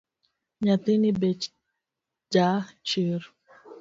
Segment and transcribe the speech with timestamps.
[0.63, 1.29] Nyathini be
[2.33, 2.47] ja
[2.87, 3.21] chir